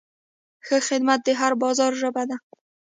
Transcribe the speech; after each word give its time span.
ښه 0.65 0.77
خدمت 0.87 1.19
د 1.23 1.29
هر 1.39 1.51
بازار 1.63 1.91
ژبه 2.01 2.23
ده. 2.29 2.37